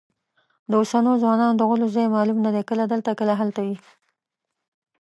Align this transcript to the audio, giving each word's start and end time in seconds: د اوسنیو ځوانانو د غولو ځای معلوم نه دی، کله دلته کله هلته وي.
د 0.69 0.71
اوسنیو 0.81 1.21
ځوانانو 1.23 1.57
د 1.57 1.61
غولو 1.69 1.87
ځای 1.95 2.07
معلوم 2.15 2.37
نه 2.45 2.51
دی، 2.55 2.61
کله 2.69 2.83
دلته 2.91 3.09
کله 3.19 3.33
هلته 3.41 3.59
وي. 3.65 3.77